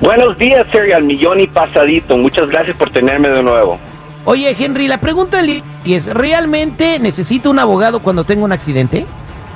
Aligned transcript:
Buenos 0.00 0.36
días, 0.36 0.66
Terry, 0.72 0.90
al 0.90 1.04
millón 1.04 1.38
y 1.38 1.46
pasadito. 1.46 2.16
Muchas 2.16 2.48
gracias 2.48 2.76
por 2.76 2.90
tenerme 2.90 3.28
de 3.28 3.42
nuevo. 3.42 3.78
Oye, 4.24 4.56
Henry, 4.58 4.88
la 4.88 4.98
pregunta 4.98 5.40
es, 5.84 6.06
¿realmente 6.06 6.98
necesito 6.98 7.50
un 7.50 7.60
abogado 7.60 8.00
cuando 8.00 8.24
tengo 8.24 8.44
un 8.44 8.50
accidente? 8.50 9.06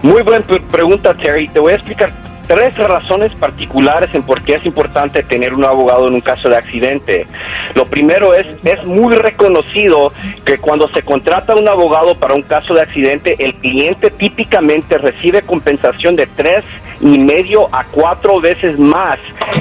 Muy 0.03 0.23
buena 0.23 0.45
pregunta, 0.71 1.15
Terry. 1.15 1.49
Te 1.49 1.59
voy 1.59 1.73
a 1.73 1.77
explicar 1.77 2.13
tres 2.47 2.77
razones 2.77 3.35
particulares 3.35 4.11
en 4.15 4.23
por 4.23 4.43
qué 4.43 4.55
es 4.55 4.67
importante 4.67 5.23
tener 5.23 5.55
un 5.55 5.65
abogado 5.65 6.09
en 6.09 6.15
un 6.15 6.21
caso 6.21 6.49
de 6.49 6.57
accidente. 6.57 7.27
Lo 7.75 7.87
primero 7.87 8.35
es, 8.35 8.47
es 8.65 8.85
muy 8.85 9.15
reconocido 9.17 10.13
que 10.45 10.59
cuando 10.59 10.89
se 10.89 11.03
contrata 11.03 11.55
un 11.55 11.69
abogado 11.69 12.15
para 12.17 12.35
un 12.35 12.43
caso 12.43 12.75
de 12.75 12.83
accidente, 12.83 13.37
el 13.39 13.55
cliente 13.57 14.11
típicamente 14.11 14.99
recibe 14.99 15.43
compensación 15.43 16.17
de 16.17 16.27
tres 16.27 16.65
y 17.01 17.19
medio 17.19 17.69
a 17.73 17.85
cuatro 17.85 18.41
veces 18.41 18.79
más 18.79 19.19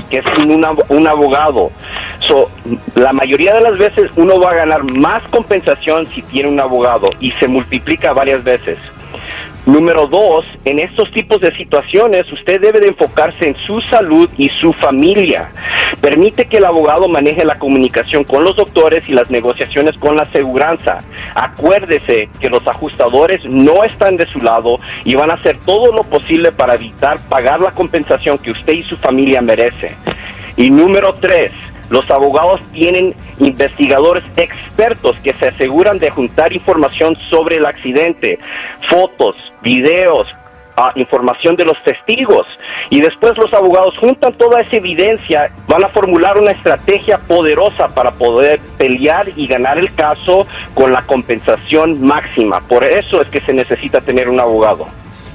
que 0.09 0.21
sin 0.35 0.51
un 0.51 1.07
abogado. 1.07 1.71
So, 2.19 2.49
la 2.95 3.13
mayoría 3.13 3.53
de 3.53 3.61
las 3.61 3.77
veces 3.77 4.09
uno 4.15 4.39
va 4.39 4.51
a 4.51 4.55
ganar 4.55 4.83
más 4.83 5.21
compensación 5.29 6.07
si 6.07 6.21
tiene 6.23 6.49
un 6.49 6.59
abogado 6.59 7.09
y 7.19 7.31
se 7.33 7.47
multiplica 7.47 8.13
varias 8.13 8.43
veces. 8.43 8.77
Número 9.65 10.05
dos, 10.05 10.45
en 10.63 10.77
estos 10.77 11.11
tipos 11.11 11.41
de 11.41 11.55
situaciones 11.55 12.31
usted 12.31 12.61
debe 12.61 12.79
de 12.79 12.89
enfocarse 12.89 13.47
en 13.47 13.55
su 13.57 13.81
salud 13.81 14.29
y 14.37 14.49
su 14.61 14.71
familia. 14.73 15.49
Permite 16.01 16.45
que 16.45 16.57
el 16.57 16.65
abogado 16.65 17.07
maneje 17.07 17.43
la 17.43 17.57
comunicación 17.57 18.25
con 18.25 18.43
los 18.43 18.55
doctores 18.55 19.03
y 19.09 19.13
las 19.13 19.31
negociaciones 19.31 19.97
con 19.97 20.17
la 20.17 20.23
aseguranza. 20.23 20.99
Acuérdese 21.33 22.29
que 22.39 22.49
los 22.49 22.65
ajustadores 22.67 23.43
no 23.45 23.83
están 23.83 24.17
de 24.17 24.27
su 24.27 24.39
lado 24.39 24.79
y 25.03 25.15
van 25.15 25.31
a 25.31 25.35
hacer 25.35 25.57
todo 25.65 25.91
lo 25.91 26.03
posible 26.03 26.51
para 26.51 26.75
evitar 26.75 27.19
pagar 27.27 27.59
la 27.59 27.71
compensación 27.71 28.37
que 28.37 28.51
usted 28.51 28.73
y 28.73 28.83
su 28.83 28.97
familia 28.97 29.41
merece. 29.41 29.95
Y 30.57 30.69
número 30.69 31.15
tres, 31.19 31.51
los 31.89 32.09
abogados 32.09 32.61
tienen 32.73 33.13
investigadores 33.39 34.23
expertos 34.37 35.15
que 35.23 35.33
se 35.33 35.47
aseguran 35.47 35.99
de 35.99 36.09
juntar 36.09 36.53
información 36.53 37.15
sobre 37.29 37.57
el 37.57 37.65
accidente, 37.65 38.39
fotos, 38.89 39.35
videos, 39.61 40.27
ah, 40.77 40.91
información 40.95 41.55
de 41.55 41.65
los 41.65 41.81
testigos 41.83 42.47
y 42.89 43.01
después 43.01 43.37
los 43.37 43.53
abogados 43.53 43.97
juntan 43.99 44.33
toda 44.33 44.61
esa 44.61 44.77
evidencia, 44.77 45.51
van 45.67 45.83
a 45.83 45.89
formular 45.89 46.37
una 46.37 46.51
estrategia 46.51 47.17
poderosa 47.19 47.87
para 47.89 48.11
poder 48.11 48.59
pelear 48.77 49.29
y 49.35 49.47
ganar 49.47 49.77
el 49.77 49.93
caso 49.95 50.47
con 50.73 50.91
la 50.91 51.03
compensación 51.03 52.01
máxima. 52.01 52.61
Por 52.61 52.83
eso 52.83 53.21
es 53.21 53.27
que 53.29 53.41
se 53.41 53.53
necesita 53.53 54.01
tener 54.01 54.29
un 54.29 54.39
abogado. 54.39 54.87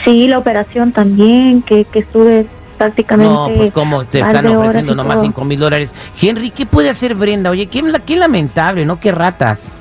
Sí, 0.04 0.28
la 0.28 0.38
operación 0.38 0.92
también, 0.92 1.62
que, 1.62 1.84
que 1.86 2.00
estuve 2.00 2.46
prácticamente. 2.78 3.32
No, 3.32 3.50
pues 3.56 3.72
como 3.72 4.04
te 4.04 4.20
están 4.20 4.46
ofreciendo 4.46 4.94
nomás 4.94 5.20
cinco 5.20 5.44
mil 5.44 5.58
dólares. 5.58 5.92
Henry, 6.20 6.50
¿qué 6.50 6.64
puede 6.66 6.88
hacer 6.88 7.14
Brenda? 7.14 7.50
Oye, 7.50 7.66
qué, 7.66 7.82
qué 8.06 8.16
lamentable, 8.16 8.84
¿no? 8.84 9.00
Qué 9.00 9.12
ratas. 9.12 9.72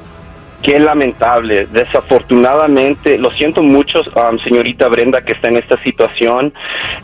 Qué 0.61 0.79
lamentable. 0.79 1.67
Desafortunadamente, 1.67 3.17
lo 3.17 3.31
siento 3.31 3.61
mucho, 3.61 3.99
um, 4.15 4.39
señorita 4.39 4.87
Brenda, 4.89 5.21
que 5.21 5.33
está 5.33 5.49
en 5.49 5.57
esta 5.57 5.81
situación. 5.83 6.51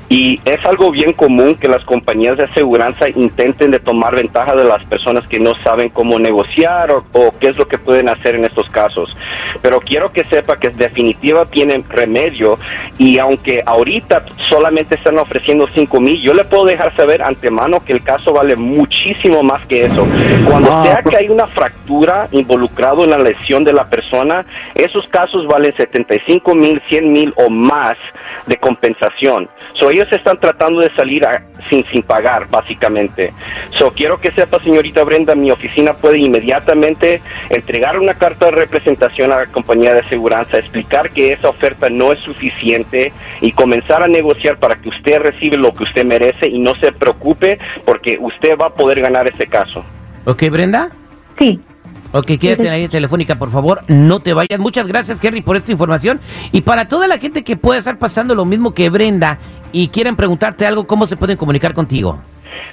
Y 0.09 0.39
es 0.43 0.63
algo 0.65 0.91
bien 0.91 1.13
común 1.13 1.55
que 1.55 1.67
las 1.67 1.83
compañías 1.85 2.37
de 2.37 2.45
aseguranza 2.45 3.07
intenten 3.09 3.71
de 3.71 3.79
tomar 3.79 4.15
ventaja 4.15 4.55
de 4.55 4.63
las 4.63 4.83
personas 4.85 5.27
que 5.27 5.39
no 5.39 5.53
saben 5.63 5.89
cómo 5.89 6.17
negociar 6.19 6.91
o, 6.91 7.33
qué 7.39 7.49
es 7.49 7.57
lo 7.57 7.67
que 7.67 7.77
pueden 7.77 8.09
hacer 8.09 8.35
en 8.35 8.45
estos 8.45 8.67
casos. 8.69 9.15
Pero 9.61 9.79
quiero 9.79 10.11
que 10.11 10.25
sepa 10.25 10.57
que 10.57 10.69
definitiva 10.69 11.45
tienen 11.45 11.87
remedio 11.87 12.57
y 12.97 13.19
aunque 13.19 13.61
ahorita 13.65 14.25
solamente 14.49 14.95
están 14.95 15.19
ofreciendo 15.19 15.67
5 15.73 16.01
mil, 16.01 16.21
yo 16.21 16.33
le 16.33 16.43
puedo 16.43 16.65
dejar 16.65 16.95
saber 16.95 17.21
antemano 17.21 17.83
que 17.85 17.93
el 17.93 18.03
caso 18.03 18.33
vale 18.33 18.55
muchísimo 18.55 19.43
más 19.43 19.65
que 19.67 19.85
eso. 19.85 20.07
Cuando 20.49 20.83
sea 20.83 21.03
que 21.03 21.17
hay 21.17 21.29
una 21.29 21.47
fractura 21.47 22.27
involucrado 22.31 23.03
en 23.03 23.11
la 23.11 23.19
lesión, 23.19 23.42
de 23.43 23.73
la 23.73 23.89
persona, 23.89 24.45
esos 24.73 25.05
casos 25.09 25.45
valen 25.47 25.75
75 25.75 26.55
mil, 26.55 26.81
100 26.89 27.11
mil 27.11 27.33
o 27.35 27.49
más 27.49 27.97
de 28.47 28.57
compensación. 28.57 29.49
So, 29.73 29.89
ellos 29.89 30.07
están 30.11 30.39
tratando 30.39 30.79
de 30.79 30.93
salir 30.95 31.25
sin, 31.69 31.85
sin 31.91 32.03
pagar, 32.03 32.47
básicamente. 32.49 33.33
So, 33.77 33.91
quiero 33.91 34.19
que 34.19 34.31
sepa, 34.31 34.63
señorita 34.63 35.03
Brenda, 35.03 35.35
mi 35.35 35.51
oficina 35.51 35.93
puede 35.93 36.19
inmediatamente 36.19 37.21
entregar 37.49 37.99
una 37.99 38.13
carta 38.13 38.45
de 38.45 38.51
representación 38.51 39.31
a 39.31 39.39
la 39.39 39.45
compañía 39.47 39.93
de 39.93 39.99
aseguranza, 39.99 40.57
explicar 40.57 41.11
que 41.11 41.33
esa 41.33 41.49
oferta 41.49 41.89
no 41.89 42.13
es 42.13 42.19
suficiente 42.19 43.11
y 43.41 43.51
comenzar 43.51 44.03
a 44.03 44.07
negociar 44.07 44.57
para 44.57 44.75
que 44.75 44.89
usted 44.89 45.19
reciba 45.19 45.57
lo 45.57 45.73
que 45.73 45.83
usted 45.83 46.05
merece 46.05 46.47
y 46.47 46.59
no 46.59 46.75
se 46.75 46.91
preocupe 46.91 47.59
porque 47.85 48.17
usted 48.19 48.57
va 48.57 48.67
a 48.67 48.73
poder 48.73 49.01
ganar 49.01 49.27
ese 49.27 49.47
caso. 49.47 49.83
¿Ok, 50.25 50.43
Brenda? 50.49 50.89
Sí. 51.37 51.59
Ok, 52.13 52.37
quédate 52.39 52.69
ahí 52.69 52.87
telefónica, 52.87 53.39
por 53.39 53.49
favor, 53.49 53.81
no 53.87 54.19
te 54.19 54.33
vayas. 54.33 54.59
Muchas 54.59 54.85
gracias, 54.87 55.17
Henry, 55.23 55.41
por 55.41 55.57
esta 55.57 55.71
información. 55.71 56.19
Y 56.51 56.61
para 56.61 56.87
toda 56.87 57.07
la 57.07 57.17
gente 57.17 57.43
que 57.43 57.57
pueda 57.57 57.79
estar 57.79 57.97
pasando 57.97 58.35
lo 58.35 58.45
mismo 58.45 58.75
que 58.75 58.91
Brenda 58.91 59.39
y 59.71 59.87
quieran 59.87 60.15
preguntarte 60.15 60.67
algo, 60.67 60.85
¿cómo 60.85 61.07
se 61.07 61.17
pueden 61.17 61.37
comunicar 61.37 61.73
contigo? 61.73 62.19